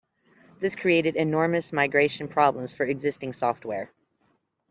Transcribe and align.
This 0.59 0.73
created 0.73 1.15
enormous 1.15 1.71
migration 1.71 2.27
problems 2.27 2.73
for 2.73 2.85
existing 2.87 3.33
software. 3.33 3.93